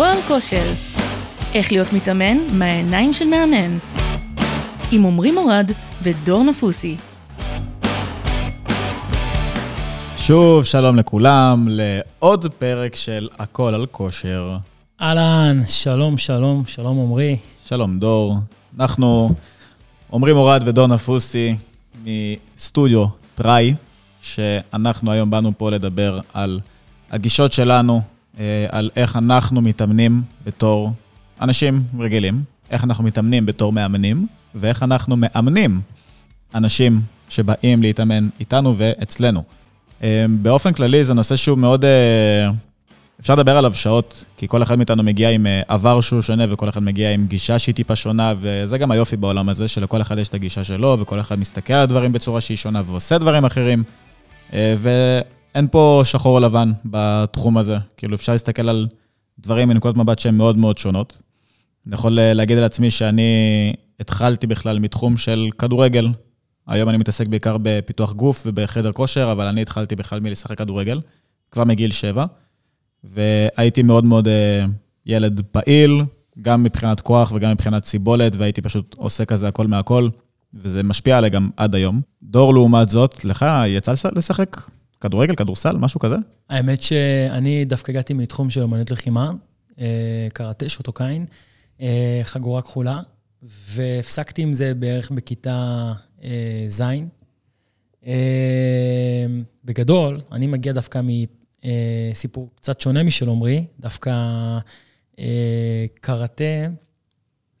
[0.00, 0.72] הכל על כושר.
[1.54, 3.78] איך להיות מתאמן מהעיניים של מאמן.
[4.92, 5.70] עם עמרי מורד
[6.02, 6.96] ודור נפוסי.
[10.16, 14.56] שוב, שלום לכולם, לעוד פרק של הכל על כושר.
[15.00, 17.36] אהלן, שלום, שלום, שלום עמרי.
[17.66, 18.36] שלום דור.
[18.78, 19.34] אנחנו
[20.12, 21.56] עמרי מורד ודור נפוסי
[22.04, 23.74] מסטודיו טראי,
[24.20, 26.60] שאנחנו היום באנו פה לדבר על
[27.10, 28.02] הגישות שלנו,
[28.68, 30.92] על איך אנחנו מתאמנים בתור
[31.40, 35.80] אנשים רגילים, איך אנחנו מתאמנים בתור מאמנים, ואיך אנחנו מאמנים
[36.54, 39.42] אנשים שבאים להתאמן איתנו ואצלנו.
[40.02, 41.84] אה, באופן כללי זה נושא שהוא מאוד...
[41.84, 42.50] אה,
[43.20, 46.82] אפשר לדבר עליו שעות, כי כל אחד מאיתנו מגיע עם עבר שהוא שונה, וכל אחד
[46.82, 50.34] מגיע עם גישה שהיא טיפה שונה, וזה גם היופי בעולם הזה, שלכל אחד יש את
[50.34, 53.82] הגישה שלו, וכל אחד מסתכל על דברים בצורה שהיא שונה ועושה דברים אחרים.
[55.54, 57.76] ואין פה שחור או לבן בתחום הזה.
[57.96, 58.88] כאילו, אפשר להסתכל על
[59.38, 61.18] דברים מנקודות מבט שהן מאוד מאוד שונות.
[61.86, 66.08] אני יכול להגיד על עצמי שאני התחלתי בכלל מתחום של כדורגל.
[66.66, 71.00] היום אני מתעסק בעיקר בפיתוח גוף ובחדר כושר, אבל אני התחלתי בכלל מלשחק כדורגל,
[71.50, 72.24] כבר מגיל שבע,
[73.04, 74.64] והייתי מאוד מאוד אה,
[75.06, 76.02] ילד פעיל,
[76.42, 80.08] גם מבחינת כוח וגם מבחינת סיבולת, והייתי פשוט עושה כזה הכל מהכל.
[80.54, 82.00] וזה משפיע עליי גם עד היום.
[82.22, 84.56] דור, לעומת זאת, לך יצא לשחק
[85.00, 86.16] כדורגל, כדורסל, משהו כזה?
[86.48, 89.32] האמת שאני דווקא הגעתי מתחום של אמנות לחימה,
[89.78, 91.26] אה, קראטה, שוטוקאין,
[91.80, 93.00] אה, חגורה כחולה,
[93.42, 95.92] והפסקתי עם זה בערך בכיתה
[96.24, 96.82] אה, ז'.
[99.64, 101.00] בגדול, אני מגיע דווקא
[101.62, 104.12] מסיפור קצת שונה משל עמרי, דווקא
[106.00, 106.44] קראטה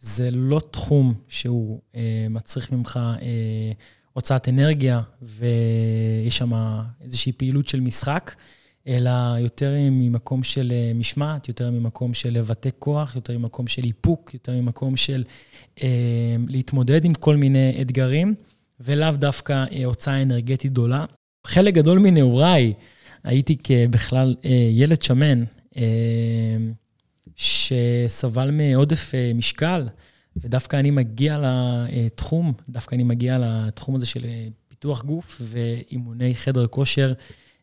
[0.00, 1.80] זה לא תחום שהוא
[2.30, 3.00] מצריך ממך
[4.12, 6.52] הוצאת אנרגיה, ויש שם
[7.00, 8.34] איזושהי פעילות של משחק,
[8.88, 14.34] אלא יותר ממקום של אה, משמעת, יותר ממקום של לבטא כוח, יותר ממקום של איפוק,
[14.34, 15.24] יותר ממקום של
[15.82, 18.34] אה, להתמודד עם כל מיני אתגרים,
[18.80, 21.04] ולאו דווקא אה, הוצאה אנרגטית גדולה.
[21.46, 22.72] חלק גדול מנעוריי,
[23.24, 23.56] הייתי
[23.90, 25.44] בכלל אה, ילד שמן,
[25.76, 25.82] אה,
[27.36, 29.86] שסבל מעודף אה, משקל,
[30.40, 36.66] ודווקא אני מגיע לתחום, דווקא אני מגיע לתחום הזה של אה, פיתוח גוף ואימוני חדר
[36.66, 37.12] כושר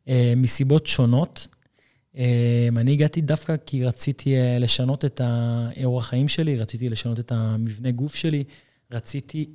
[0.07, 1.47] אה, מסיבות שונות.
[2.77, 8.15] אני הגעתי דווקא כי רציתי לשנות את האורח חיים שלי, רציתי לשנות את המבנה גוף
[8.15, 8.43] שלי,
[8.91, 9.53] רציתי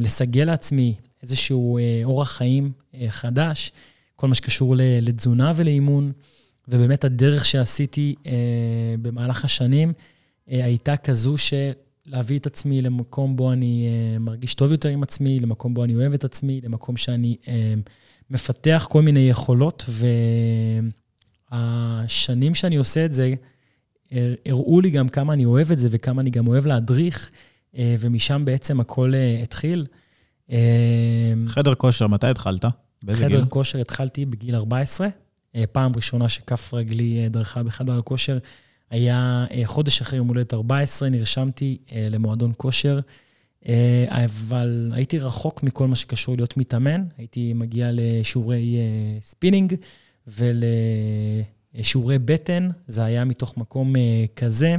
[0.00, 2.72] לסגל לעצמי איזשהו אורח חיים
[3.08, 3.72] חדש,
[4.16, 6.12] כל מה שקשור לתזונה ולאימון.
[6.68, 8.32] ובאמת הדרך שעשיתי אה,
[9.02, 9.92] במהלך השנים
[10.50, 11.70] אה, הייתה כזו של
[12.06, 15.94] להביא את עצמי למקום בו אני אה, מרגיש טוב יותר עם עצמי, למקום בו אני
[15.94, 17.74] אוהב את עצמי, למקום שאני אה,
[18.30, 19.84] מפתח כל מיני יכולות,
[21.50, 23.34] והשנים שאני עושה את זה,
[24.46, 27.30] הראו לי גם כמה אני אוהב את זה וכמה אני גם אוהב להדריך,
[27.76, 29.86] אה, ומשם בעצם הכל התחיל.
[31.46, 32.64] חדר כושר, מתי התחלת?
[33.02, 33.38] באיזה גיל?
[33.38, 35.08] חדר כושר התחלתי בגיל 14.
[35.56, 38.38] אה, פעם ראשונה שכף רגלי דרכה בחדר הכושר
[38.90, 43.00] היה אה, חודש אחרי יום הולדת 14, נרשמתי למועדון כושר,
[44.08, 47.04] אבל הייתי רחוק מכל מה שקשור להיות מתאמן.
[47.18, 48.76] הייתי מגיע לשיעורי
[49.20, 49.74] ספינינג
[50.26, 53.92] ולשיעורי בטן, זה היה מתוך מקום
[54.36, 54.76] כזה.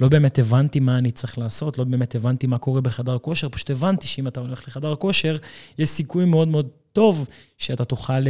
[0.00, 3.70] לא באמת הבנתי מה אני צריך לעשות, לא באמת הבנתי מה קורה בחדר כושר, פשוט
[3.70, 5.36] הבנתי שאם אתה הולך לחדר כושר,
[5.78, 7.28] יש סיכוי מאוד מאוד טוב
[7.58, 8.24] שאתה תוכל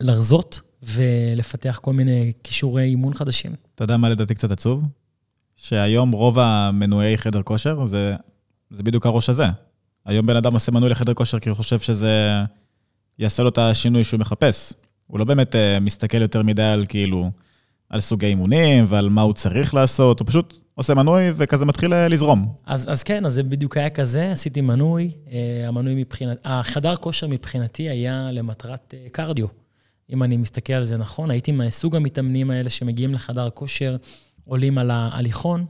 [0.00, 3.52] לחזות ולפתח כל מיני כישורי אימון חדשים.
[3.74, 4.84] אתה יודע מה לדעתי קצת עצוב?
[5.56, 8.14] שהיום רוב המנועי חדר כושר זה,
[8.70, 9.46] זה בדיוק הראש הזה.
[10.06, 12.42] היום בן אדם עושה מנוי לחדר כושר כי הוא חושב שזה
[13.18, 14.72] יעשה לו את השינוי שהוא מחפש.
[15.06, 17.30] הוא לא באמת uh, מסתכל יותר מדי על כאילו,
[17.90, 21.96] על סוגי אימונים ועל מה הוא צריך לעשות, הוא פשוט עושה מנוי וכזה מתחיל uh,
[21.96, 22.54] לזרום.
[22.66, 25.10] אז, אז כן, אז זה בדיוק היה כזה, עשיתי מנוי.
[25.26, 25.30] Uh,
[25.66, 29.46] המנוי מבחינת, החדר כושר מבחינתי היה למטרת uh, קרדיו.
[30.10, 33.96] אם אני מסתכל על זה נכון, הייתי מהסוג המתאמנים האלה שמגיעים לחדר כושר,
[34.44, 35.66] עולים על ההליכון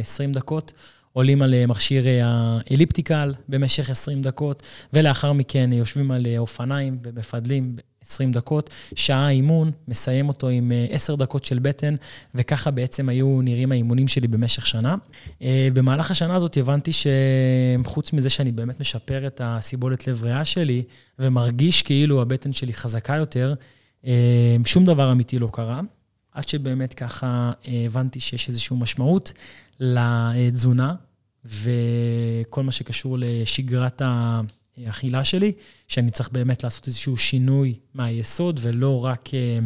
[0.00, 0.72] 20 אה, דקות,
[1.12, 4.62] עולים על אה, מכשיר אה, האליפטיקל במשך 20 דקות,
[4.92, 11.44] ולאחר מכן יושבים על אופניים ומפדלים 20 דקות, שעה אימון, מסיים אותו עם 10 דקות
[11.44, 11.94] של בטן,
[12.34, 14.96] וככה בעצם היו נראים האימונים שלי במשך שנה.
[15.72, 20.82] במהלך השנה הזאת הבנתי שחוץ מזה שאני באמת משפר את הסיבולת לב ריאה שלי,
[21.18, 23.54] ומרגיש כאילו הבטן שלי חזקה יותר,
[24.64, 25.80] שום דבר אמיתי לא קרה.
[26.32, 29.32] עד שבאמת ככה הבנתי שיש איזושהי משמעות
[29.80, 30.94] לתזונה,
[31.44, 35.52] וכל מה שקשור לשגרת האכילה שלי,
[35.88, 39.58] שאני צריך באמת לעשות איזשהו שינוי מהיסוד, ולא רק אה,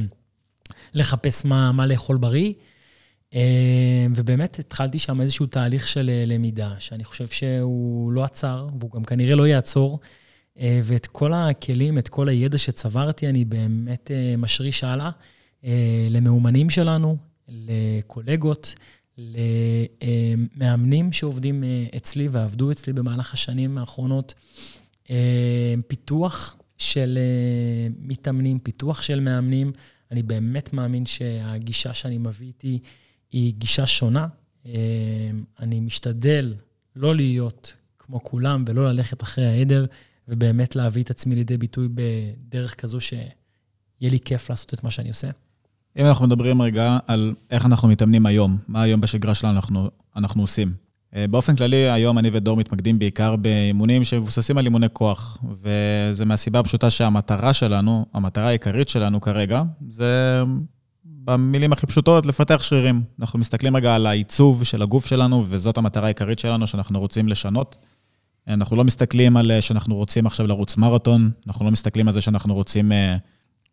[0.94, 2.52] לחפש מה, מה לאכול בריא.
[4.16, 9.34] ובאמת התחלתי שם איזשהו תהליך של למידה, שאני חושב שהוא לא עצר, והוא גם כנראה
[9.34, 9.99] לא יעצור.
[10.56, 15.11] ואת כל הכלים, את כל הידע שצברתי, אני באמת משריש הלאה
[16.11, 17.16] למאומנים שלנו,
[17.49, 18.75] לקולגות,
[19.19, 21.64] למאמנים שעובדים
[21.96, 24.34] אצלי ועבדו אצלי במהלך השנים האחרונות.
[25.87, 27.19] פיתוח של
[27.99, 29.72] מתאמנים, פיתוח של מאמנים.
[30.11, 32.78] אני באמת מאמין שהגישה שאני מביא איתי
[33.32, 34.26] היא גישה שונה.
[35.61, 36.55] אני משתדל
[36.96, 39.87] לא להיות כמו כולם ולא ללכת אחרי העדר,
[40.28, 43.25] ובאמת להביא את עצמי לידי ביטוי בדרך כזו שיהיה
[44.00, 45.31] לי כיף לעשות את מה שאני עושה.
[45.99, 50.43] אם אנחנו מדברים רגע על איך אנחנו מתאמנים היום, מה היום בשגרה שלנו אנחנו, אנחנו
[50.43, 50.73] עושים.
[51.17, 56.58] אה, באופן כללי, היום אני ודור מתמקדים בעיקר באימונים שמבוססים על אימוני כוח, וזה מהסיבה
[56.58, 60.43] הפשוטה שהמטרה שלנו, המטרה העיקרית שלנו כרגע, זה
[61.05, 63.02] במילים הכי פשוטות, לפתח שרירים.
[63.20, 67.76] אנחנו מסתכלים רגע על העיצוב של הגוף שלנו, וזאת המטרה העיקרית שלנו שאנחנו רוצים לשנות.
[68.49, 72.55] אנחנו לא מסתכלים על שאנחנו רוצים עכשיו לרוץ מרתון, אנחנו לא מסתכלים על זה שאנחנו
[72.55, 73.17] רוצים אה,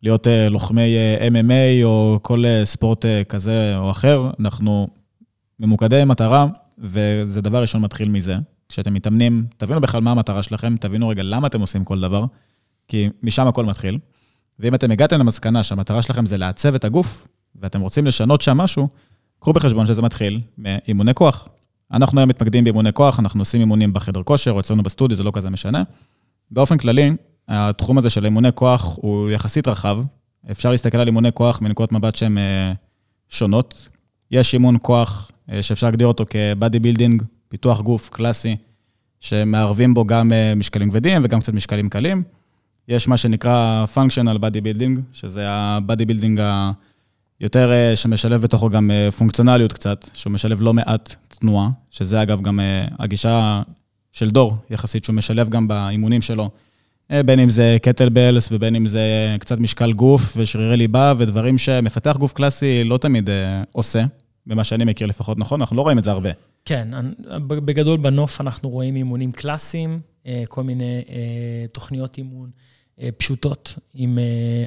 [0.03, 0.95] להיות אה, לוחמי
[1.31, 4.87] MMA או כל ספורט כזה או אחר, אנחנו
[5.59, 8.37] ממוקדי מטרה, וזה דבר ראשון מתחיל מזה.
[8.69, 12.25] כשאתם מתאמנים, תבינו בכלל מה המטרה שלכם, תבינו רגע למה אתם עושים כל דבר,
[12.87, 13.99] כי משם הכל מתחיל.
[14.59, 18.87] ואם אתם הגעתם למסקנה שהמטרה שלכם זה לעצב את הגוף, ואתם רוצים לשנות שם משהו,
[19.39, 21.49] קחו בחשבון שזה מתחיל מאימוני כוח.
[21.93, 25.31] אנחנו היום מתמקדים באימוני כוח, אנחנו עושים אימונים בחדר כושר או אצלנו בסטודיו, זה לא
[25.33, 25.83] כזה משנה.
[26.51, 27.11] באופן כללי,
[27.47, 29.99] התחום הזה של אימוני כוח הוא יחסית רחב.
[30.51, 32.73] אפשר להסתכל על אימוני כוח מנקודות מבט שהן אה,
[33.29, 33.89] שונות.
[34.31, 38.55] יש אימון כוח אה, שאפשר להגדיר אותו כ body building, פיתוח גוף קלאסי,
[39.19, 42.23] שמערבים בו גם אה, משקלים כבדים וגם קצת משקלים קלים.
[42.87, 46.41] יש מה שנקרא functional body building, שזה ה-body building
[47.39, 52.59] היותר, שמשלב בתוכו גם פונקציונליות קצת, שהוא משלב לא מעט תנועה, שזה אגב גם
[52.99, 53.61] הגישה
[54.11, 56.49] של דור, יחסית, שהוא משלב גם באימונים שלו,
[57.25, 62.17] בין אם זה קטל בלס ובין אם זה קצת משקל גוף ושרירי ליבה ודברים שמפתח
[62.17, 63.29] גוף קלאסי לא תמיד
[63.71, 64.05] עושה.
[64.47, 65.61] במה שאני מכיר לפחות, נכון?
[65.61, 66.29] אנחנו לא רואים את זה הרבה.
[66.65, 66.87] כן,
[67.47, 72.49] בגדול בנוף אנחנו רואים אימונים קלאסיים, אה, כל מיני אה, תוכניות אימון
[73.01, 74.17] אה, פשוטות, עם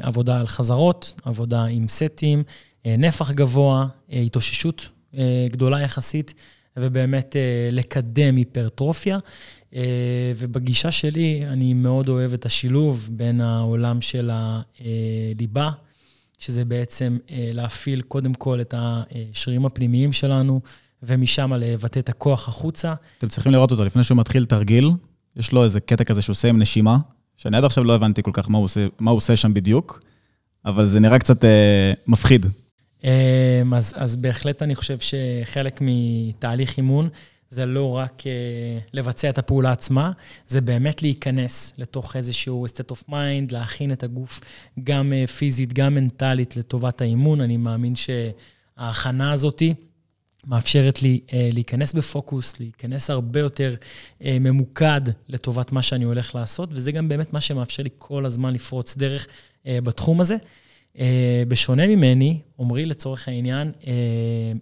[0.01, 2.43] עבודה על חזרות, עבודה עם סטים,
[2.85, 4.89] נפח גבוה, התאוששות
[5.51, 6.35] גדולה יחסית,
[6.77, 7.37] ובאמת
[7.71, 9.19] לקדם היפרטרופיה.
[10.37, 15.71] ובגישה שלי, אני מאוד אוהב את השילוב בין העולם של הליבה,
[16.39, 20.61] שזה בעצם אה, להפעיל קודם כל את השרירים הפנימיים שלנו,
[21.03, 22.95] ומשם לבטא את הכוח החוצה.
[23.19, 24.91] אתם צריכים לראות אותו לפני שהוא מתחיל תרגיל,
[25.37, 26.99] יש לו איזה קטע כזה שהוא עושה עם נשימה,
[27.37, 30.03] שאני עד עכשיו לא הבנתי כל כך מה הוא עושה, מה הוא עושה שם בדיוק,
[30.65, 32.47] אבל זה נראה קצת אה, מפחיד.
[33.05, 37.09] אה, אז, אז בהחלט אני חושב שחלק מתהליך אימון,
[37.55, 38.25] זה לא רק uh,
[38.93, 40.13] לבצע את הפעולה עצמה,
[40.49, 44.41] זה באמת להיכנס לתוך איזשהו state of mind, להכין את הגוף
[44.85, 47.41] גם uh, פיזית, גם מנטלית לטובת האימון.
[47.41, 49.63] אני מאמין שההכנה הזאת
[50.47, 56.69] מאפשרת לי uh, להיכנס בפוקוס, להיכנס הרבה יותר uh, ממוקד לטובת מה שאני הולך לעשות,
[56.73, 60.37] וזה גם באמת מה שמאפשר לי כל הזמן לפרוץ דרך uh, בתחום הזה.
[60.95, 60.99] Uh,
[61.49, 63.87] בשונה ממני, עמרי לצורך העניין, uh,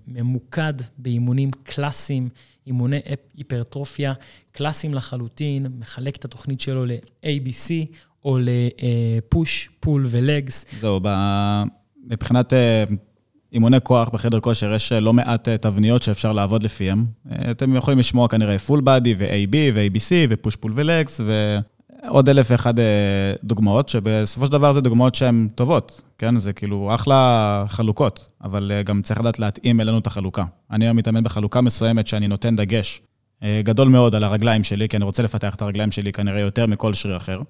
[0.06, 2.28] ממוקד באימונים קלאסיים,
[2.66, 3.00] אימוני
[3.36, 4.12] היפרטרופיה
[4.52, 7.70] קלאסיים לחלוטין, מחלק את התוכנית שלו ל-ABC
[8.24, 10.66] או לפוש, פול ולגס.
[10.80, 11.00] זהו,
[12.10, 12.84] מבחינת אה,
[13.52, 17.04] אימוני כוח בחדר כושר, יש אה, לא מעט אה, תבניות שאפשר לעבוד לפיהם.
[17.50, 21.20] אתם יכולים לשמוע כנראה full body ו-AB ו-ABC ו push, pull ו legs,
[22.08, 22.74] עוד אלף ואחד
[23.44, 26.38] דוגמאות, שבסופו של דבר זה דוגמאות שהן טובות, כן?
[26.38, 30.44] זה כאילו אחלה חלוקות, אבל גם צריך לדעת להתאים אלינו את החלוקה.
[30.70, 33.02] אני היום מתאמן בחלוקה מסוימת שאני נותן דגש
[33.44, 36.94] גדול מאוד על הרגליים שלי, כי אני רוצה לפתח את הרגליים שלי כנראה יותר מכל
[36.94, 37.40] שריר אחר.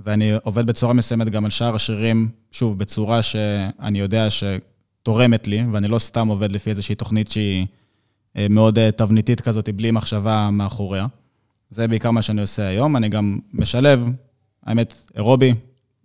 [0.00, 5.88] ואני עובד בצורה מסוימת גם על שאר השרירים, שוב, בצורה שאני יודע שתורמת לי, ואני
[5.88, 7.66] לא סתם עובד לפי איזושהי תוכנית שהיא
[8.50, 11.06] מאוד תבניתית כזאת, בלי מחשבה מאחוריה.
[11.70, 12.96] זה בעיקר מה שאני עושה היום.
[12.96, 14.08] אני גם משלב,
[14.66, 15.54] האמת, אירובי,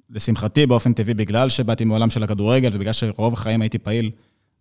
[0.09, 4.11] לשמחתי, באופן טבעי, בגלל שבאתי מעולם של הכדורגל ובגלל שרוב החיים הייתי פעיל,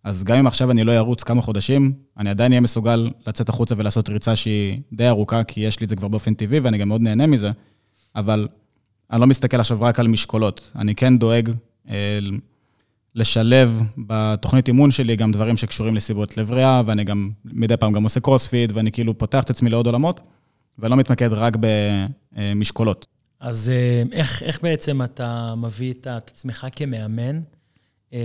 [0.03, 3.75] אז גם אם עכשיו אני לא ארוץ כמה חודשים, אני עדיין אהיה מסוגל לצאת החוצה
[3.77, 6.87] ולעשות ריצה שהיא די ארוכה, כי יש לי את זה כבר באופן טבעי ואני גם
[6.87, 7.51] מאוד נהנה מזה,
[8.15, 8.47] אבל
[9.11, 10.71] אני לא מסתכל עכשיו רק על משקולות.
[10.75, 11.49] אני כן דואג
[11.89, 12.19] אה,
[13.15, 18.03] לשלב בתוכנית אימון שלי גם דברים שקשורים לסיבות לב ריאה, ואני גם מדי פעם גם
[18.03, 20.19] עושה קרוספיד, ואני כאילו פותח את עצמי לעוד עולמות.
[20.79, 21.53] ולא מתמקד רק
[22.35, 23.07] במשקולות.
[23.39, 27.41] אז אה, איך, איך בעצם אתה מביא את עצמך כמאמן,
[28.13, 28.19] אה,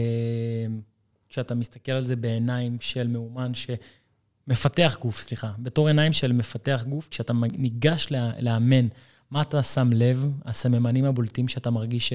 [1.28, 7.08] כשאתה מסתכל על זה בעיניים של מאומן שמפתח גוף, סליחה, בתור עיניים של מפתח גוף,
[7.10, 8.08] כשאתה ניגש
[8.40, 8.86] לאמן,
[9.30, 12.12] מה אתה שם לב, הסממנים הבולטים שאתה מרגיש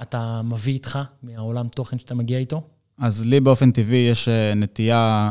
[0.00, 2.62] שאתה מביא איתך מהעולם תוכן שאתה מגיע איתו?
[2.98, 5.30] אז לי באופן טבעי יש אה, נטייה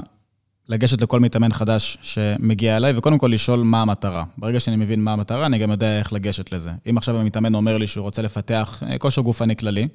[0.69, 4.23] לגשת לכל מתאמן חדש שמגיע אליי, וקודם כל לשאול מה המטרה.
[4.37, 6.71] ברגע שאני מבין מה המטרה, אני גם יודע איך לגשת לזה.
[6.89, 9.87] אם עכשיו המתאמן אומר לי שהוא רוצה לפתח אה, כושר גופני כללי,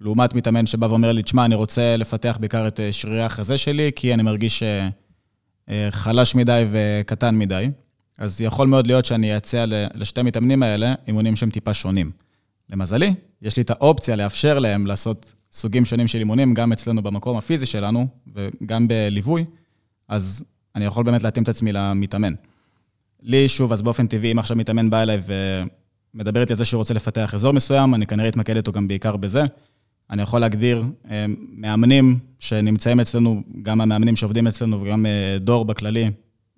[0.00, 3.90] לעומת מתאמן שבא ואומר לי, תשמע, אני רוצה לפתח בעיקר את אה, שרירי החזה שלי,
[3.96, 4.62] כי אני מרגיש
[5.90, 7.70] חלש מדי וקטן מדי,
[8.18, 12.10] אז יכול מאוד להיות שאני אציע לשתי המתאמנים האלה אימונים שהם טיפה שונים.
[12.70, 17.36] למזלי, יש לי את האופציה לאפשר להם לעשות סוגים שונים של אימונים, גם אצלנו במקום
[17.36, 19.44] הפיזי שלנו וגם בליווי,
[20.08, 20.44] אז
[20.74, 22.34] אני יכול באמת להתאים את עצמי למתאמן.
[23.22, 25.20] לי, שוב, אז באופן טבעי, אם עכשיו מתאמן בא אליי
[26.14, 29.16] ומדבר איתי על זה שהוא רוצה לפתח אזור מסוים, אני כנראה אתמקד איתו גם בעיקר
[29.16, 29.42] בזה.
[30.10, 36.10] אני יכול להגדיר אה, מאמנים שנמצאים אצלנו, גם המאמנים שעובדים אצלנו וגם אה, דור בכללי,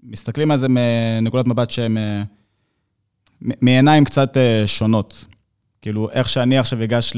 [0.03, 2.23] מסתכלים על זה מנקודות מבט שהן אה,
[3.41, 4.37] מעיניים קצת
[4.67, 5.25] שונות.
[5.83, 7.13] כאילו, איך שאני עכשיו אגש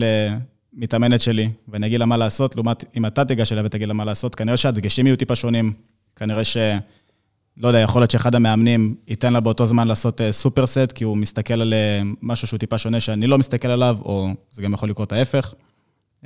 [0.77, 4.05] למתאמנת שלי ואני אגיד לה מה לעשות, לעומת אם אתה תיגש אליה ותגיד לה מה
[4.05, 5.73] לעשות, כנראה שהדגשים יהיו טיפה שונים,
[6.21, 6.57] כנראה ש...
[7.57, 11.17] לא יודע, יכול להיות שאחד המאמנים ייתן לה באותו זמן לעשות סופר סט, כי הוא
[11.17, 11.75] מסתכל על
[12.23, 15.55] משהו שהוא טיפה שונה שאני לא מסתכל עליו, או זה גם יכול לקרות ההפך.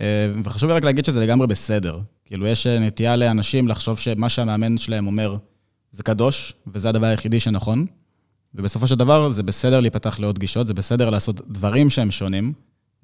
[0.00, 1.98] אה, וחשוב לי רק להגיד שזה לגמרי בסדר.
[2.24, 5.36] כאילו, יש אה, נטייה לאנשים לחשוב שמה שהמאמן שלהם אומר
[5.90, 7.86] זה קדוש, וזה הדבר היחידי שנכון.
[8.54, 12.52] ובסופו של דבר, זה בסדר להיפתח לעוד גישות, זה בסדר לעשות דברים שהם שונים.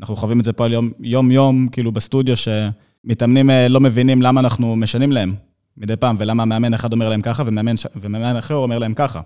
[0.01, 0.67] אנחנו חווים את זה פה
[1.01, 5.35] יום-יום, כאילו בסטודיו, שמתאמנים אה, לא מבינים למה אנחנו משנים להם
[5.77, 7.87] מדי פעם, ולמה מאמן אחד אומר להם ככה, ומאמן, ש...
[7.97, 9.21] ומאמן אחר אומר להם ככה.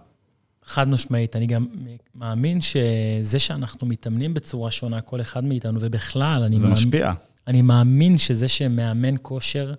[0.64, 1.36] חד משמעית.
[1.36, 1.66] אני גם
[2.14, 6.58] מאמין שזה שאנחנו מתאמנים בצורה שונה, כל אחד מאיתנו, ובכלל, אני...
[6.58, 7.12] זה מאמין, משפיע.
[7.46, 9.74] אני מאמין שזה שמאמן כושר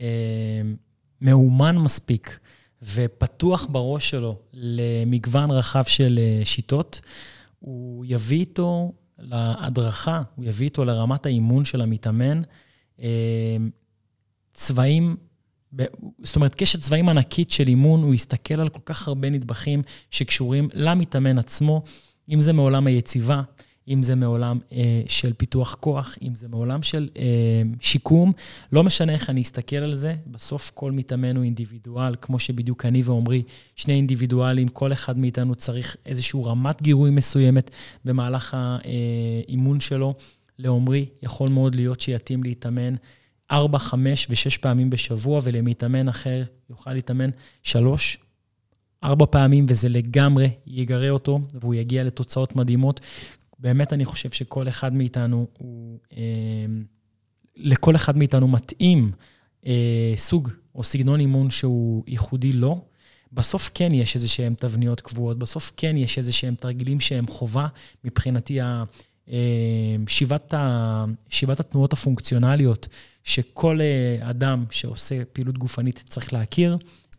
[0.00, 0.06] אה,
[1.20, 2.38] מאומן מספיק
[2.94, 7.00] ופתוח בראש שלו למגוון רחב של אה, שיטות,
[7.58, 12.42] הוא יביא איתו להדרכה, הוא יביא איתו לרמת האימון של המתאמן,
[13.00, 13.56] אה,
[14.52, 15.16] צבעים
[16.22, 20.68] זאת אומרת, קשת צבעים ענקית של אימון, הוא יסתכל על כל כך הרבה נדבכים שקשורים
[20.74, 21.82] למתאמן עצמו,
[22.28, 23.42] אם זה מעולם היציבה,
[23.88, 28.32] אם זה מעולם אה, של פיתוח כוח, אם זה מעולם של אה, שיקום,
[28.72, 33.02] לא משנה איך אני אסתכל על זה, בסוף כל מתאמן הוא אינדיבידואל, כמו שבדיוק אני
[33.02, 33.42] ועומרי,
[33.76, 37.70] שני אינדיבידואלים, כל אחד מאיתנו צריך איזושהי רמת גירוי מסוימת
[38.04, 40.14] במהלך האימון שלו.
[40.58, 42.94] לעומרי יכול מאוד להיות שיתאים להתאמן
[43.54, 47.30] 4, 5 ו-6 פעמים בשבוע, ולמתאמן אחר יוכל להתאמן
[47.62, 48.18] 3,
[49.04, 53.00] ארבע פעמים, וזה לגמרי יגרה אותו, והוא יגיע לתוצאות מדהימות.
[53.58, 56.66] באמת אני חושב שכל אחד מאיתנו הוא, אה,
[57.56, 59.12] לכל אחד מאיתנו מתאים
[59.66, 62.84] אה, סוג או סגנון אימון שהוא ייחודי לו.
[63.32, 67.66] בסוף כן יש איזה שהן תבניות קבועות, בסוף כן יש איזה שהם תרגילים שהם חובה
[68.04, 68.60] מבחינתי
[69.32, 69.36] אה,
[70.08, 72.88] שיבת, ה, שיבת התנועות הפונקציונליות
[73.24, 76.76] שכל אה, אדם שעושה פעילות גופנית צריך להכיר.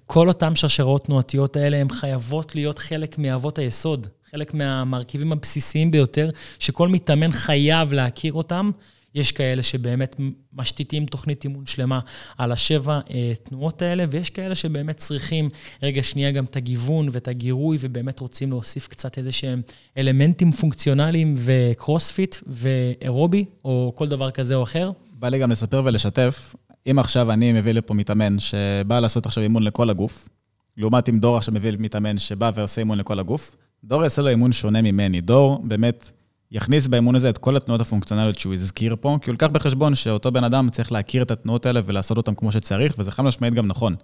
[0.08, 6.30] כל אותן שרשראות תנועתיות האלה הן חייבות להיות חלק מאבות היסוד חלק מהמרכיבים הבסיסיים ביותר,
[6.60, 8.72] שכל מתאמן חייב להכיר אותם.
[9.16, 10.16] יש כאלה שבאמת
[10.54, 12.00] משתיתים תוכנית אימון שלמה
[12.38, 15.50] על השבע אה, תנועות האלה, ויש כאלה שבאמת צריכים
[15.84, 19.62] רגע שנייה גם את הגיוון ואת הגירוי, ובאמת רוצים להוסיף קצת איזה שהם
[19.98, 24.92] אלמנטים פונקציונליים וקרוספיט ואירובי, או כל דבר כזה או אחר.
[25.12, 26.56] בא לי גם לספר ולשתף,
[26.92, 30.30] אם עכשיו אני מביא לפה מתאמן שבא לעשות עכשיו אימון לכל הגוף,
[30.78, 34.52] לעומת אם דור עכשיו מביא מתאמן שבא ועושה אימון לכל הגוף, דור יעשה לו אימון
[34.52, 35.22] שונה ממני.
[35.22, 36.12] דור באמת
[36.56, 40.32] יכניס באימון הזה את כל התנועות הפונקציונליות שהוא הזכיר פה, כי הוא לקח בחשבון שאותו
[40.32, 43.68] בן אדם צריך להכיר את התנועות האלה ולעשות אותן כמו שצריך, וזה חד משמעית גם
[43.68, 43.96] נכון.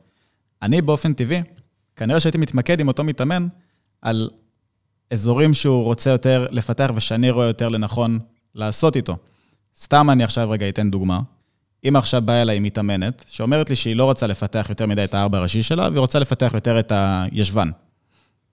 [0.61, 1.41] אני באופן טבעי,
[1.95, 3.47] כנראה שהייתי מתמקד עם אותו מתאמן
[4.01, 4.29] על
[5.11, 8.19] אזורים שהוא רוצה יותר לפתח ושאני רואה יותר לנכון
[8.55, 9.17] לעשות איתו.
[9.79, 11.19] סתם אני עכשיו רגע אתן דוגמה.
[11.87, 15.37] אם עכשיו באה אליי מתאמנת, שאומרת לי שהיא לא רוצה לפתח יותר מדי את הארבע
[15.37, 17.69] הראשי שלה, והיא רוצה לפתח יותר את הישבן.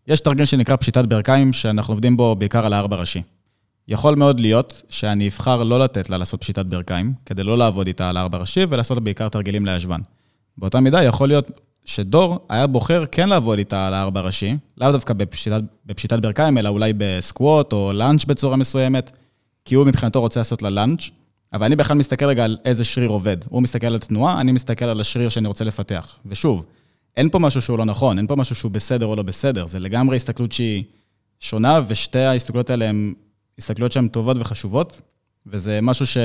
[0.06, 3.22] יש תרגיל שנקרא פשיטת ברכיים, שאנחנו עובדים בו בעיקר על הארבע ראשי.
[3.88, 8.08] יכול מאוד להיות שאני אבחר לא לתת לה לעשות פשיטת ברכיים, כדי לא לעבוד איתה
[8.08, 10.00] על הארבע ראשי, ולעשות בעיקר תרגילים לישבן.
[10.58, 11.50] באותה מידה יכול להיות
[11.84, 16.68] שדור היה בוחר כן לעבוד איתה על הארבע ראשי, לאו דווקא בפשיטת, בפשיטת ברכיים, אלא
[16.68, 19.16] אולי בסקווט או לאנץ' בצורה מסוימת,
[19.64, 21.10] כי הוא מבחינתו רוצה לעשות לה לאנץ',
[21.52, 23.36] אבל אני בכלל מסתכל רגע על איזה שריר עובד.
[23.48, 26.18] הוא מסתכל על התנועה, אני מסתכל על השריר שאני רוצה לפתח.
[26.26, 26.64] ושוב,
[27.16, 29.78] אין פה משהו שהוא לא נכון, אין פה משהו שהוא בסדר או לא בסדר, זה
[29.78, 30.84] לגמרי הסתכלות שהיא
[31.40, 33.14] שונה, ושתי ההסתכלות האלה הן
[33.58, 35.00] הסתכלויות שהן טובות וחשובות,
[35.46, 36.18] וזה משהו ש...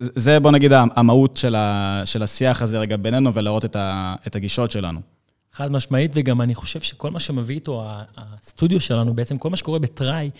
[0.00, 4.36] זה, בוא נגיד, המהות של, ה, של השיח הזה רגע בינינו, ולהראות את, ה, את
[4.36, 5.00] הגישות שלנו.
[5.52, 7.84] חד משמעית, וגם אני חושב שכל מה שמביא איתו
[8.16, 10.30] הסטודיו שלנו, בעצם כל מה שקורה בטראי,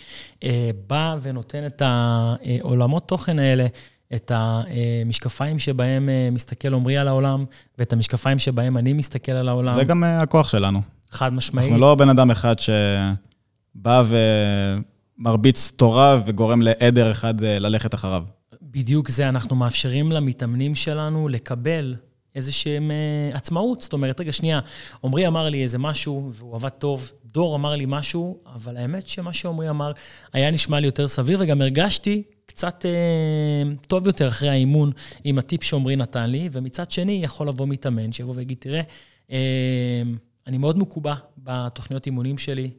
[0.45, 3.67] אה, בא ונותן את העולמות תוכן האלה,
[4.15, 7.45] את המשקפיים שבהם אה, מסתכל עמרי על העולם,
[7.79, 9.75] ואת המשקפיים שבהם אני מסתכל על העולם.
[9.75, 10.83] זה גם אה, הכוח שלנו.
[11.11, 11.69] חד משמעית.
[11.69, 14.03] אנחנו לא בן אדם אחד שבא
[15.19, 18.25] ומרביץ תורה וגורם לעדר אחד ללכת אחריו.
[18.63, 21.95] בדיוק זה, אנחנו מאפשרים למתאמנים שלנו לקבל
[22.35, 23.83] איזשהם uh, עצמאות.
[23.83, 24.61] זאת אומרת, רגע, שנייה,
[25.05, 29.33] עמרי אמר לי איזה משהו, והוא עבד טוב, דור אמר לי משהו, אבל האמת שמה
[29.33, 29.93] שעמרי אמר
[30.33, 34.93] היה נשמע לי יותר סביר, וגם הרגשתי קצת uh, טוב יותר אחרי האימון
[35.25, 38.83] עם הטיפ שעמרי נתן לי, ומצד שני, יכול לבוא מתאמן שיבוא ויגיד, תראה,
[39.29, 39.33] uh,
[40.47, 42.71] אני מאוד מקובע בתוכניות אימונים שלי,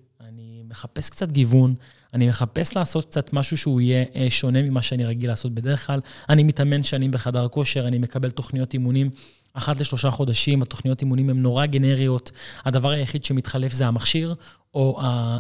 [0.76, 1.76] מחפש קצת גיוון,
[2.14, 6.00] אני מחפש לעשות קצת משהו שהוא יהיה אה, שונה ממה שאני רגיל לעשות בדרך כלל.
[6.30, 9.10] אני מתאמן שנים בחדר כושר, אני מקבל תוכניות אימונים
[9.54, 12.32] אחת לשלושה חודשים, התוכניות אימונים הן נורא גנריות.
[12.66, 14.36] הדבר היחיד שמתחלף זה המכשיר
[14.74, 15.40] או אה,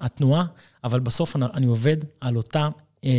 [0.00, 0.44] התנועה,
[0.84, 2.68] אבל בסוף אני עובד על אותה
[3.04, 3.10] אה,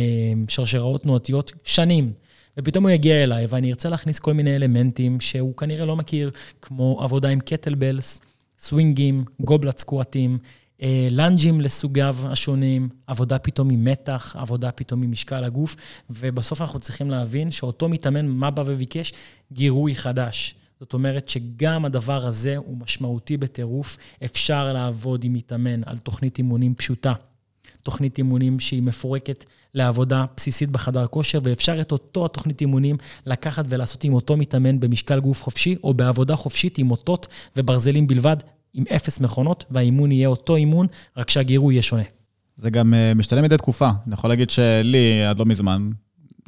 [0.48, 2.12] שרשראות תנועתיות שנים.
[2.58, 6.30] ופתאום הוא יגיע אליי ואני ארצה להכניס כל מיני אלמנטים שהוא כנראה לא מכיר,
[6.62, 8.20] כמו עבודה עם קטלבלס,
[8.58, 10.38] סווינגים, גובלת סקואטים,
[11.10, 15.76] לאנג'ים לסוגיו השונים, עבודה פתאום עם מתח, עבודה פתאום עם משקל הגוף,
[16.10, 19.12] ובסוף אנחנו צריכים להבין שאותו מתאמן, מה בא וביקש?
[19.52, 20.54] גירוי חדש.
[20.80, 23.96] זאת אומרת שגם הדבר הזה הוא משמעותי בטירוף.
[24.24, 27.12] אפשר לעבוד עם מתאמן על תוכנית אימונים פשוטה,
[27.82, 34.04] תוכנית אימונים שהיא מפורקת לעבודה בסיסית בחדר כושר, ואפשר את אותו התוכנית אימונים לקחת ולעשות
[34.04, 38.36] עם אותו מתאמן במשקל גוף חופשי, או בעבודה חופשית עם אותות וברזלים בלבד,
[38.74, 42.02] עם אפס מכונות, והאימון יהיה אותו אימון, רק שהגירוי יהיה שונה.
[42.56, 43.90] זה גם uh, משתנה מדי תקופה.
[44.06, 45.90] אני יכול להגיד שלי, עד לא מזמן,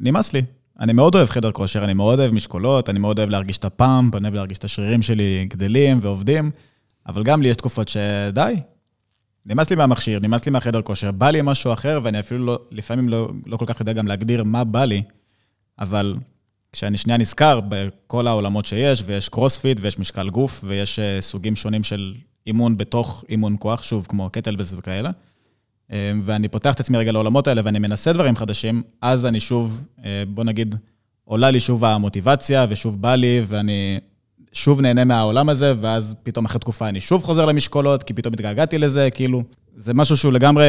[0.01, 0.41] נמאס לי.
[0.79, 4.15] אני מאוד אוהב חדר כושר, אני מאוד אוהב משקולות, אני מאוד אוהב להרגיש את הפאמפ,
[4.15, 6.51] אני אוהב להרגיש את השרירים שלי גדלים ועובדים,
[7.07, 8.55] אבל גם לי יש תקופות שדי,
[9.45, 13.09] נמאס לי מהמכשיר, נמאס לי מהחדר כושר, בא לי משהו אחר, ואני אפילו לא, לפעמים
[13.09, 15.03] לא, לא כל כך יודע גם להגדיר מה בא לי,
[15.79, 16.15] אבל
[16.77, 21.83] כשאני שנייה נזכר בכל העולמות שיש, ויש קרוספיט, ויש משקל גוף, ויש uh, סוגים שונים
[21.83, 22.13] של
[22.47, 27.47] אימון בתוך אימון כוח, שוב, כמו קטלבס וכאלה, uh, ואני פותח את עצמי רגע לעולמות
[27.47, 30.75] האלה, ואני מנסה דברים חדשים, אז אני שוב, uh, בוא נגיד,
[31.23, 33.99] עולה לי שוב המוטיבציה, ושוב בא לי, ואני
[34.53, 38.77] שוב נהנה מהעולם הזה, ואז פתאום אחרי תקופה אני שוב חוזר למשקולות, כי פתאום התגעגעתי
[38.77, 39.43] לזה, כאילו,
[39.79, 40.65] זה משהו שהוא לגמרי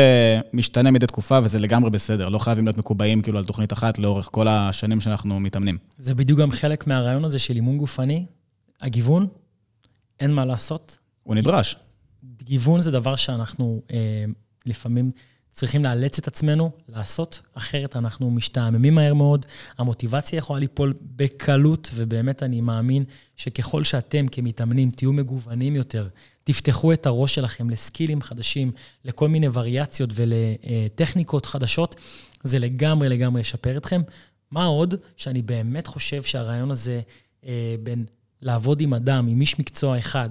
[0.53, 2.29] משתנה מדי תקופה, וזה לגמרי בסדר.
[2.29, 5.79] לא חייבים להיות מקובעים כאילו על תוכנית אחת לאורך כל השנים שאנחנו מתאמנים.
[5.99, 8.27] זה בדיוק גם חלק מהרעיון הזה של אימון גופני,
[8.81, 9.27] הגיוון,
[10.21, 10.99] אין מה לעשות.
[11.23, 11.77] הוא נדרש.
[12.43, 14.25] גיוון זה דבר שאנחנו אה,
[14.67, 15.11] לפעמים
[15.59, 19.47] צריכים לאלץ את עצמנו לעשות, אחרת אנחנו משתעממים מהר מאוד.
[19.79, 23.05] המוטיבציה יכולה ליפול בקלות, ובאמת אני מאמין
[23.37, 26.09] שככל שאתם כמתאמנים תהיו מגוונים יותר,
[26.45, 28.73] תפתחו את הראש שלכם לסקילים חדשים,
[29.05, 31.97] לכל מיני וריאציות ולטכניקות חדשות,
[32.45, 34.03] זה לגמרי לגמרי ישפר אתכם.
[34.51, 34.95] מה עוד?
[35.17, 37.01] שאני באמת חושב שהרעיון הזה
[37.47, 38.05] אה, בין
[38.43, 40.31] לעבוד עם אדם, עם איש מקצוע אחד,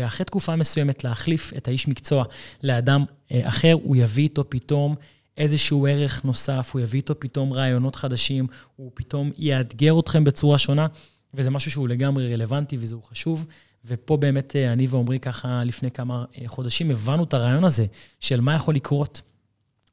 [0.00, 2.24] ואחרי תקופה מסוימת להחליף את האיש מקצוע
[2.62, 4.94] לאדם אה, אחר, הוא יביא איתו פתאום
[5.36, 10.86] איזשהו ערך נוסף, הוא יביא איתו פתאום רעיונות חדשים, הוא פתאום יאתגר אתכם בצורה שונה,
[11.34, 13.46] וזה משהו שהוא לגמרי רלוונטי וזהו חשוב.
[13.84, 17.86] ופה באמת אה, אני ועמרי ככה לפני כמה אה, חודשים הבנו את הרעיון הזה
[18.20, 19.22] של מה יכול לקרות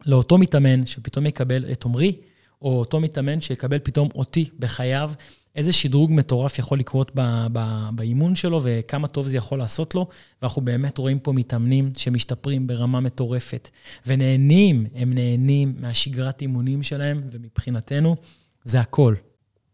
[0.05, 2.15] לאותו מתאמן שפתאום יקבל את עמרי,
[2.61, 5.11] או אותו מתאמן שיקבל פתאום אותי בחייו,
[5.57, 10.07] איזה שדרוג מטורף יכול לקרות ב, ב, באימון שלו וכמה טוב זה יכול לעשות לו.
[10.41, 13.69] ואנחנו באמת רואים פה מתאמנים שמשתפרים ברמה מטורפת
[14.05, 18.15] ונהנים, הם נהנים מהשגרת אימונים שלהם, ומבחינתנו
[18.63, 19.15] זה הכל.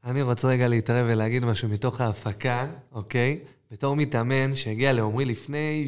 [0.06, 3.40] אני רוצה רגע להתערב ולהגיד משהו מתוך ההפקה, אוקיי?
[3.72, 5.88] בתור מתאמן שהגיע לעומרי לפני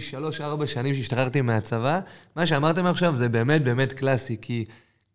[0.61, 1.99] 3-4 שנים שהשתחררתי מהצבא,
[2.35, 4.65] מה שאמרתם עכשיו זה באמת באמת קלאסי, כי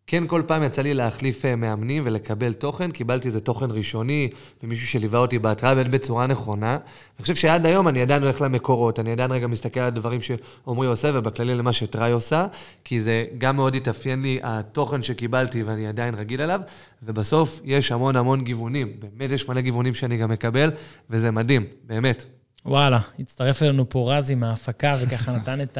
[0.07, 4.29] כן, כל פעם יצא לי להחליף אה, מאמנים ולקבל תוכן, קיבלתי איזה תוכן ראשוני
[4.63, 6.73] ממישהו שליווה אותי בהתראה באמת בצורה נכונה.
[6.73, 10.87] אני חושב שעד היום אני עדיין הולך למקורות, אני עדיין רגע מסתכל על הדברים שעמרי
[10.87, 12.47] עושה, ובכללי למה שטראי עושה,
[12.83, 16.61] כי זה גם מאוד התאפיין לי התוכן שקיבלתי ואני עדיין רגיל אליו,
[17.03, 20.71] ובסוף יש המון המון גיוונים, באמת יש מלא גיוונים שאני גם מקבל,
[21.09, 22.40] וזה מדהים, באמת.
[22.65, 25.77] וואלה, הצטרף אלינו פה רזי מההפקה, וככה נתן את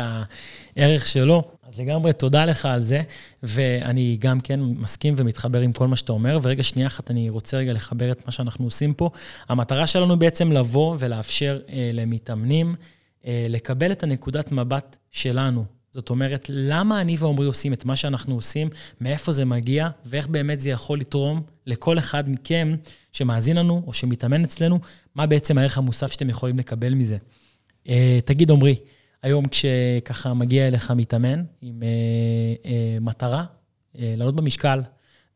[0.78, 1.44] הערך שלו.
[1.68, 3.02] אז לגמרי תודה לך על זה,
[3.44, 6.40] ואני גם כן מסכים ומתחבר עם כל מה שאתה אומר.
[6.42, 9.10] ורגע, שנייה אחת, אני רוצה רגע לחבר את מה שאנחנו עושים פה.
[9.50, 12.76] המטרה שלנו בעצם לבוא ולאפשר אה, למתאמנים
[13.26, 18.36] אה, לקבל את הנקודת מבט שלנו זאת אומרת, למה אני ועמרי עושים את מה שאנחנו
[18.36, 18.70] עושים,
[19.02, 22.76] מאיפה זה מגיע, ואיך באמת זה יכול לתרום לכל אחד מכם
[23.12, 24.80] שמאזין לנו או שמתאמן אצלנו,
[25.16, 27.18] מה בעצם הערך המוסף שאתם יכולים לקבל מזה.
[27.86, 27.90] Uh,
[28.26, 28.76] תגיד, עמרי,
[29.24, 34.82] היום כשככה מגיע אליך מתאמן עם uh, uh, מטרה, uh, לעלות במשקל,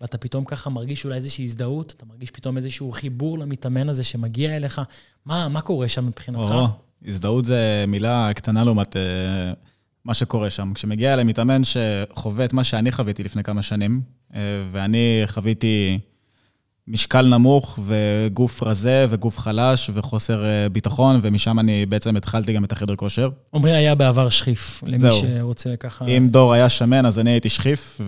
[0.02, 4.56] ואתה פתאום ככה מרגיש אולי איזושהי הזדהות, אתה מרגיש פתאום איזשהו חיבור למתאמן הזה שמגיע
[4.56, 4.82] אליך,
[5.26, 6.52] מה, מה קורה שם מבחינתך?
[6.52, 6.68] או,
[7.06, 9.00] הזדהות זה מילה קטנה לעומת uh,
[10.06, 10.72] מה שקורה שם.
[10.76, 14.36] כשמגיע אליי מתאמן שחווה את מה שאני חוויתי לפני כמה שנים, uh,
[14.72, 16.00] ואני חוויתי
[16.88, 22.72] משקל נמוך וגוף רזה וגוף חלש וחוסר uh, ביטחון, ומשם אני בעצם התחלתי גם את
[22.72, 23.30] החדר כושר.
[23.54, 25.16] עמרי היה בעבר שחיף, למי זהו.
[25.16, 26.06] שרוצה ככה...
[26.06, 28.02] אם דור היה שמן, אז אני הייתי שחיף,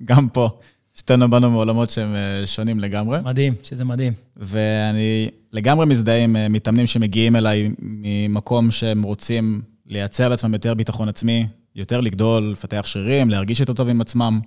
[0.00, 0.48] וגם פה,
[0.94, 3.18] שתינו באנו מעולמות שהם אה, שונים לגמרי.
[3.24, 4.12] מדהים, שזה מדהים.
[4.36, 11.08] ואני לגמרי מזדהה עם אה, מתאמנים שמגיעים אליי ממקום שהם רוצים לייצר לעצמם יותר ביטחון
[11.08, 14.40] עצמי, יותר לגדול, לפתח שרירים, להרגיש יותר טוב עם עצמם.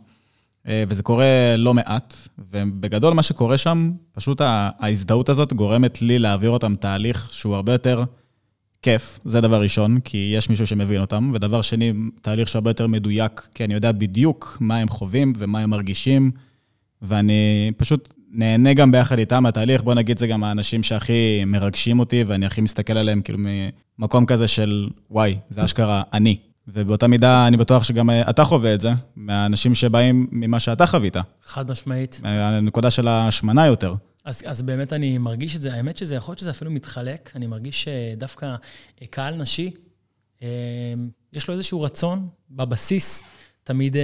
[0.67, 2.13] אה, וזה קורה לא מעט,
[2.51, 8.03] ובגדול מה שקורה שם, פשוט ההזדהות הזאת גורמת לי להעביר אותם תהליך שהוא הרבה יותר
[8.81, 13.47] כיף, זה דבר ראשון, כי יש מישהו שמבין אותם, ודבר שני, תהליך שהרבה יותר מדויק,
[13.55, 16.31] כי אני יודע בדיוק מה הם חווים ומה הם מרגישים,
[17.01, 19.83] ואני פשוט נהנה גם ביחד איתם מהתהליך.
[19.83, 23.39] בוא נגיד, זה גם האנשים שהכי מרגשים אותי, ואני הכי מסתכל עליהם כאילו
[23.99, 26.37] ממקום כזה של, וואי, זה אשכרה אני.
[26.67, 31.15] ובאותה מידה, אני בטוח שגם אתה חווה את זה, מהאנשים שבאים ממה שאתה חווית.
[31.43, 32.21] חד משמעית.
[32.23, 33.93] הנקודה של ההשמנה יותר.
[34.25, 37.47] אז, אז באמת אני מרגיש את זה, האמת שזה יכול להיות שזה אפילו מתחלק, אני
[37.47, 38.55] מרגיש שדווקא
[39.09, 39.71] קהל נשי,
[40.43, 40.47] אה,
[41.33, 43.23] יש לו איזשהו רצון בבסיס
[43.63, 44.01] תמיד אה,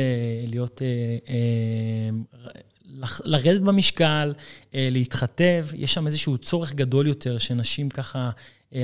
[0.48, 2.10] להיות, אה,
[3.24, 4.34] לרדת במשקל,
[4.74, 8.30] להתחתב, יש שם איזשהו צורך גדול יותר שנשים ככה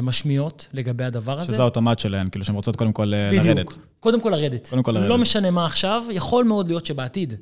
[0.02, 1.54] משמיעות לגבי הדבר הזה.
[1.54, 3.46] שזה האוטומט שלהן, כאילו שהן רוצות קודם כל בדיוק.
[3.46, 3.66] לרדת.
[3.66, 4.68] בדיוק, קודם כל לרדת.
[4.70, 5.10] קודם כל לרדת.
[5.10, 7.34] לא משנה מה עכשיו, יכול מאוד להיות שבעתיד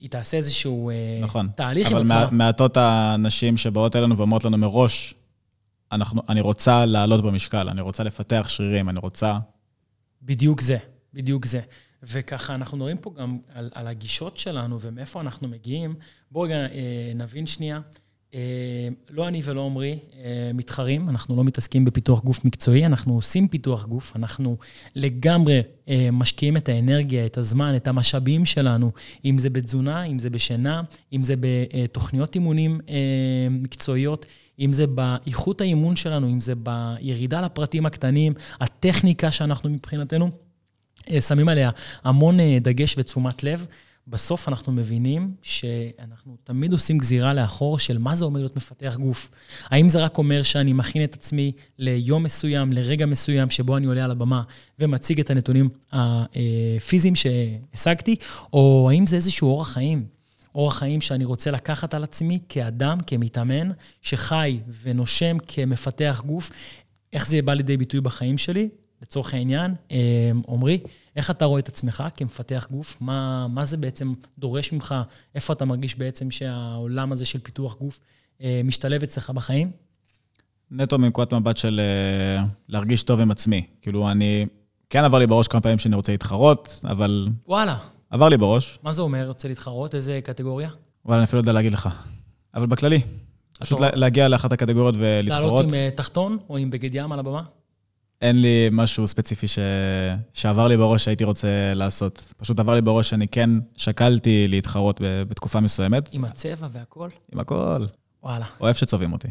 [0.00, 0.90] היא תעשה איזשהו
[1.22, 1.48] נכון.
[1.54, 2.04] תהליך עם עצמה.
[2.04, 5.14] נכון, אבל מעטות הנשים שבאות אלינו ואומרות לנו מראש,
[5.92, 9.38] אנחנו, אני רוצה לעלות במשקל, אני רוצה לפתח שרירים, אני רוצה...
[10.22, 10.76] בדיוק זה,
[11.14, 11.60] בדיוק זה.
[12.02, 15.94] וככה, אנחנו מדברים פה גם על, על הגישות שלנו ומאיפה אנחנו מגיעים.
[16.30, 17.80] בואו רגע אה, נבין שנייה.
[18.34, 23.48] אה, לא אני ולא עמרי אה, מתחרים, אנחנו לא מתעסקים בפיתוח גוף מקצועי, אנחנו עושים
[23.48, 24.56] פיתוח גוף, אנחנו
[24.96, 25.60] לגמרי
[26.12, 28.92] משקיעים את האנרגיה, את הזמן, את המשאבים שלנו,
[29.24, 32.80] אם זה בתזונה, אם זה בשינה, אם זה בתוכניות אימונים
[33.50, 34.26] מקצועיות,
[34.58, 40.30] אם זה באיכות האימון שלנו, אם זה בירידה לפרטים הקטנים, הטכניקה שאנחנו מבחינתנו
[41.20, 41.70] שמים עליה
[42.04, 43.66] המון דגש ותשומת לב.
[44.06, 49.30] בסוף אנחנו מבינים שאנחנו תמיד עושים גזירה לאחור של מה זה אומר להיות מפתח גוף.
[49.64, 54.04] האם זה רק אומר שאני מכין את עצמי ליום מסוים, לרגע מסוים שבו אני עולה
[54.04, 54.42] על הבמה
[54.78, 58.16] ומציג את הנתונים הפיזיים שהשגתי,
[58.52, 60.06] או האם זה איזשהו אורח חיים?
[60.54, 63.70] אורח חיים שאני רוצה לקחת על עצמי כאדם, כמתאמן,
[64.02, 66.50] שחי ונושם כמפתח גוף.
[67.12, 68.68] איך זה בא לידי ביטוי בחיים שלי?
[69.02, 70.80] לצורך העניין, אה, עמרי,
[71.16, 72.96] איך אתה רואה את עצמך כמפתח גוף?
[73.00, 74.94] מה, מה זה בעצם דורש ממך?
[75.34, 78.00] איפה אתה מרגיש בעצם שהעולם הזה של פיתוח גוף
[78.42, 79.70] אה, משתלב אצלך בחיים?
[80.70, 83.66] נטו מנקודת מבט של אה, להרגיש טוב עם עצמי.
[83.82, 84.46] כאילו, אני...
[84.90, 87.28] כן עבר לי בראש כמה פעמים שאני רוצה להתחרות, אבל...
[87.46, 87.78] וואלה.
[88.10, 88.78] עבר לי בראש.
[88.82, 89.94] מה זה אומר, רוצה להתחרות?
[89.94, 90.70] איזה קטגוריה?
[91.04, 91.88] וואלה, אני אפילו לא יודע להגיד לך.
[92.54, 93.00] אבל בכללי.
[93.58, 95.60] פשוט להגיע לאחת הקטגוריות ולהתחרות.
[95.60, 97.42] לעלות עם תחתון או עם בגד ים על הבמה?
[98.22, 99.58] אין לי משהו ספציפי ש...
[100.34, 102.32] שעבר לי בראש שהייתי רוצה לעשות.
[102.36, 106.08] פשוט עבר לי בראש שאני כן שקלתי להתחרות בתקופה מסוימת.
[106.12, 107.08] עם הצבע והכל?
[107.32, 107.86] עם הכל.
[108.22, 108.46] וואלה.
[108.60, 109.28] אוהב שצובעים אותי.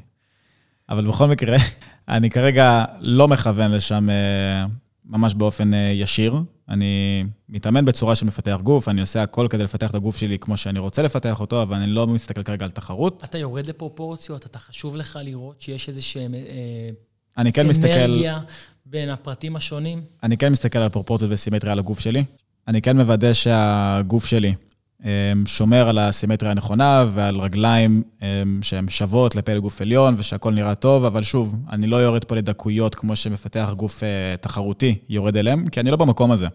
[0.90, 1.58] אבל בכל מקרה,
[2.10, 4.66] אני כרגע לא מכוון לשם אה,
[5.06, 6.36] ממש באופן אה, ישיר.
[6.70, 10.58] אני מתאמן בצורה של מפתח גוף, אני עושה הכל כדי לפתח את הגוף שלי כמו
[10.58, 13.24] שאני רוצה לפתח אותו, אבל אני לא מסתכל כרגע על תחרות.
[13.24, 16.34] אתה יורד לפרופורציות, אתה חשוב לך לראות שיש איזה שהם...
[16.36, 16.90] אה,
[17.38, 17.88] אני כן מסתכל...
[17.88, 18.40] סינרגיה
[18.86, 20.02] בין הפרטים השונים?
[20.24, 22.24] אני כן מסתכל על פרופורציות וסימטריה על הגוף שלי.
[22.68, 24.54] אני כן מוודא שהגוף שלי
[25.06, 25.10] אמ,
[25.46, 31.06] שומר על הסימטריה הנכונה ועל רגליים אמ, שהן שוות לפלג גוף עליון ושהכול נראה טוב,
[31.06, 35.80] אבל שוב, אני לא יורד פה לדקויות כמו שמפתח גוף אה, תחרותי יורד אליהם, כי
[35.80, 36.48] אני לא במקום הזה.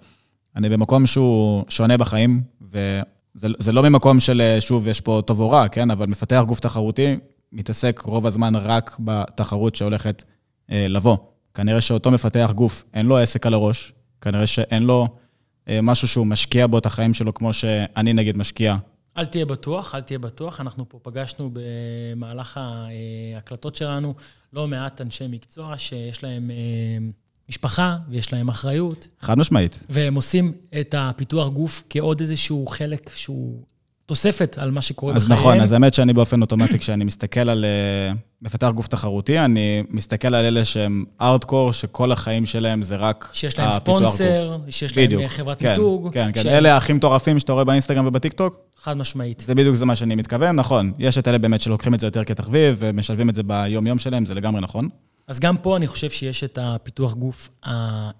[0.56, 5.50] אני במקום שהוא שונה בחיים, וזה לא ממקום של, אה, שוב, יש פה טוב או
[5.50, 5.90] רע, כן?
[5.90, 7.16] אבל מפתח גוף תחרותי
[7.52, 10.22] מתעסק רוב הזמן רק בתחרות שהולכת
[10.70, 11.16] אה, לבוא.
[11.56, 15.08] כנראה שאותו מפתח גוף, אין לו עסק על הראש, כנראה שאין לו
[15.68, 18.76] אה, משהו שהוא משקיע בו את החיים שלו כמו שאני נגיד משקיע.
[19.16, 20.60] אל תהיה בטוח, אל תהיה בטוח.
[20.60, 24.14] אנחנו פה פגשנו במהלך ההקלטות שלנו
[24.52, 26.56] לא מעט אנשי מקצוע שיש להם אה,
[27.48, 29.84] משפחה ויש להם אחריות, חד משמעית.
[29.88, 33.62] והם עושים את הפיתוח גוף כעוד איזשהו חלק שהוא
[34.06, 35.40] תוספת על מה שקורה אז בחייהם.
[35.40, 40.28] נכון, אז האמת שאני באופן אוטומטי, כשאני מסתכל על אה, מפתח גוף תחרותי, אני מסתכל
[40.34, 44.14] על אלה שהם ארדקור, שכל החיים שלהם זה רק שיש להם הפיתוח גוף.
[44.14, 45.22] ספונסר, שיש להם בדיוק.
[45.22, 46.10] אה, חברת כן, מיתוג.
[46.14, 46.42] כן, כן.
[46.42, 49.40] שהם- אלה הכי מטורפים שאתה רואה באינסטגרם ובטיקטוק, חד משמעית.
[49.46, 50.92] זה בדיוק זה מה שאני מתכוון, נכון.
[50.98, 54.34] יש את אלה באמת שלוקחים את זה יותר כתחביב ומשלבים את זה ביום-יום שלהם, זה
[54.34, 54.88] לגמרי נכון.
[55.28, 57.48] אז גם פה אני חושב שיש את הפיתוח גוף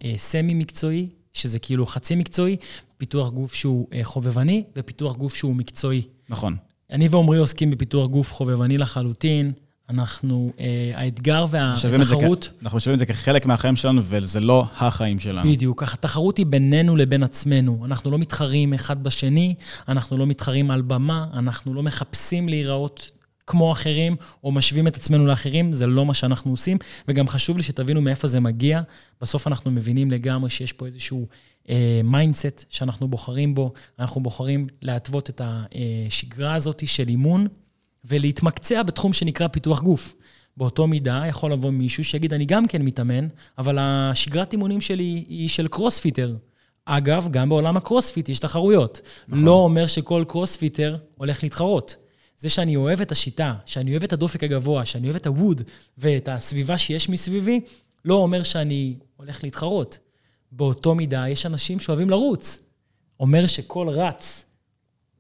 [0.05, 2.57] הסמי-מקצועי, שזה כאילו חצי מקצועי,
[2.99, 6.03] פיתוח גוף שהוא אה, חובבני, ופיתוח גוף שהוא מקצועי.
[6.31, 6.57] נכון.
[6.91, 9.53] אני ועמרי עוסקים בפיתוח גוף חובבני לחלוטין.
[9.91, 14.65] אנחנו, אה, האתגר זה כ- והתחרות, אנחנו משלבים את זה כחלק מהחיים שלנו, וזה לא
[14.77, 15.51] החיים שלנו.
[15.53, 17.83] בדיוק, התחרות היא בינינו לבין עצמנו.
[17.85, 19.55] אנחנו לא מתחרים אחד בשני,
[19.89, 23.11] אנחנו לא מתחרים על במה, אנחנו לא מחפשים להיראות
[23.47, 26.79] כמו אחרים, או משווים את עצמנו לאחרים, זה לא מה שאנחנו עושים.
[27.09, 28.81] וגם חשוב לי שתבינו מאיפה זה מגיע.
[29.21, 31.27] בסוף אנחנו מבינים לגמרי שיש פה איזשהו
[32.05, 33.73] mindset שאנחנו בוחרים בו.
[33.99, 37.47] אנחנו בוחרים להתוות את השגרה הזאת של אימון,
[38.05, 40.15] ולהתמקצע בתחום שנקרא פיתוח גוף.
[40.57, 43.29] באותו מידה יכול לבוא מישהו שיגיד, אני גם כן מתאמן,
[43.59, 46.37] אבל השגרת אימונים שלי היא של קרוספיטר.
[46.85, 49.01] אגב, גם בעולם הקרוספיט יש תחרויות.
[49.29, 49.45] נכון.
[49.45, 51.97] לא אומר שכל קרוספיטר הולך להתחרות.
[52.39, 55.63] זה שאני אוהב את השיטה, שאני אוהב את הדופק הגבוה, שאני אוהב את הווד
[55.99, 57.61] ואת הסביבה שיש מסביבי,
[58.05, 59.99] לא אומר שאני הולך להתחרות.
[60.53, 62.63] באותו מידה יש אנשים שאוהבים לרוץ.
[63.21, 64.45] אומר שכל רץ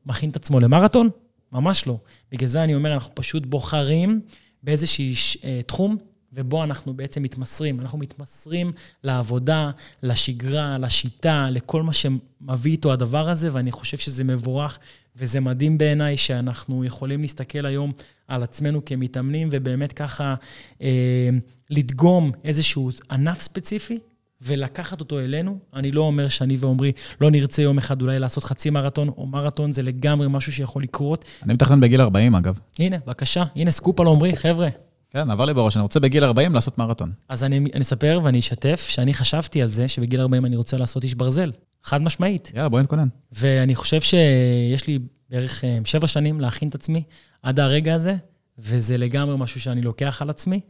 [0.06, 1.08] מכין את עצמו למרתון?
[1.52, 1.98] ממש לא.
[2.32, 4.20] בגלל זה אני אומר, אנחנו פשוט בוחרים
[4.62, 5.04] באיזשהו
[5.44, 5.96] אה, תחום,
[6.36, 7.80] ובו אנחנו בעצם מתמסרים.
[7.80, 8.72] אנחנו מתמסרים
[9.04, 9.70] לעבודה,
[10.02, 14.78] לשגרה, לשיטה, לכל מה שמביא איתו הדבר הזה, ואני חושב שזה מבורך,
[15.16, 17.92] וזה מדהים בעיניי שאנחנו יכולים להסתכל היום
[18.28, 20.34] על עצמנו כמתאמנים, ובאמת ככה
[20.82, 21.30] אה,
[21.70, 23.98] לדגום איזשהו ענף ספציפי,
[24.42, 25.58] ולקחת אותו אלינו.
[25.74, 29.72] אני לא אומר שאני ועמרי לא נרצה יום אחד אולי לעשות חצי מרתון או מרתון,
[29.72, 31.24] זה לגמרי משהו שיכול לקרות.
[31.42, 32.58] אני מתכנן בגיל 40, אגב.
[32.78, 34.68] הנה, בבקשה, הנה סקופ על עמרי, חבר'ה.
[35.10, 37.12] כן, עבר לי בראש, אני רוצה בגיל 40 לעשות מרתון.
[37.28, 41.04] אז אני, אני אספר ואני אשתף שאני חשבתי על זה שבגיל 40 אני רוצה לעשות
[41.04, 41.50] איש ברזל.
[41.86, 42.52] חד משמעית.
[42.54, 43.08] יאללה, בואי נתכונן.
[43.32, 44.98] ואני חושב שיש לי
[45.30, 47.02] בערך אה, שבע שנים להכין את עצמי
[47.42, 48.16] עד הרגע הזה,
[48.58, 50.60] וזה לגמרי משהו שאני לוקח על עצמי.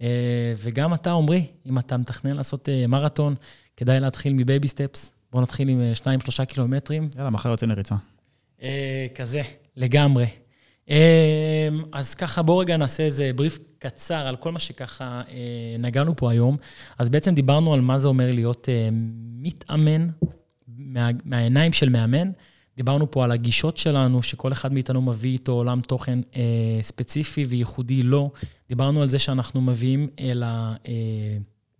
[0.00, 3.34] אה, וגם אתה, עמרי, אם אתה מתכנן לעשות אה, מרתון,
[3.76, 5.12] כדאי להתחיל מבייבי סטפס.
[5.32, 5.80] בוא נתחיל עם
[6.40, 7.08] 2-3 קילומטרים.
[7.16, 7.94] יאללה, מחר יוצאים לריצה.
[9.14, 9.42] כזה,
[9.76, 10.26] לגמרי.
[10.90, 16.16] אה, אז ככה, בואו רגע נעשה איזה בריף קצר על כל מה שככה אה, נגענו
[16.16, 16.56] פה היום.
[16.98, 18.88] אז בעצם דיברנו על מה זה אומר להיות אה,
[19.38, 20.08] מתאמן
[20.68, 22.30] מה, מהעיניים של מאמן.
[22.76, 26.42] דיברנו פה על הגישות שלנו, שכל אחד מאיתנו מביא איתו עולם תוכן אה,
[26.80, 28.30] ספציפי וייחודי לו.
[28.68, 30.42] דיברנו על זה שאנחנו מביאים אל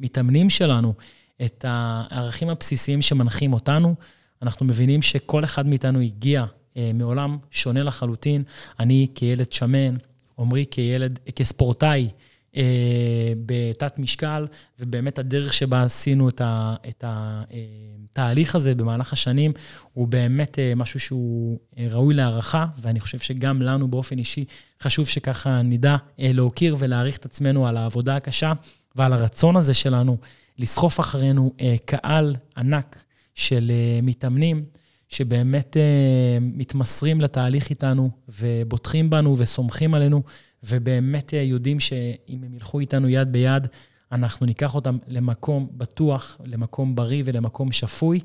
[0.01, 0.95] המתאמנים שלנו
[1.43, 3.95] את הערכים הבסיסיים שמנחים אותנו.
[4.43, 6.47] אנחנו מבינים שכל אחד מאיתנו הגיע אה,
[6.95, 8.43] מעולם שונה לחלוטין.
[8.81, 9.97] אני כילד שמן,
[10.39, 12.09] עמרי כילד, כספורטאי
[12.57, 14.47] אה, בתת משקל,
[14.81, 19.53] ובאמת הדרך שבה עשינו את, ה, את התהליך הזה במהלך השנים,
[19.93, 24.45] הוא באמת אה, משהו שהוא אה, ראוי להערכה, ואני חושב שגם לנו באופן אישי
[24.81, 28.53] חשוב שככה נדע אה, להוקיר ולהעריך את עצמנו על העבודה הקשה
[28.97, 30.17] ועל הרצון הזה שלנו
[30.59, 33.03] לסחוף אחרינו אה, קהל ענק
[33.35, 34.65] של אה, מתאמנים.
[35.09, 40.23] שבאמת uh, מתמסרים לתהליך איתנו, ובוטחים בנו וסומכים עלינו,
[40.63, 43.67] ובאמת uh, יודעים שאם הם ילכו איתנו יד ביד,
[44.13, 48.21] אנחנו ניקח אותם למקום בטוח, למקום בריא ולמקום שפוי.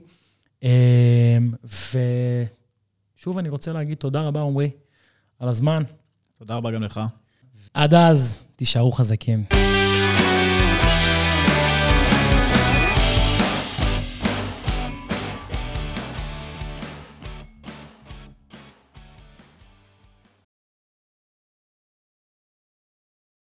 [0.60, 0.66] Uh,
[3.16, 4.70] ושוב, אני רוצה להגיד תודה רבה, עמרי,
[5.40, 5.84] על הזמן.
[6.40, 7.02] תודה רבה גם לך.
[7.74, 9.44] עד אז, תישארו חזקים.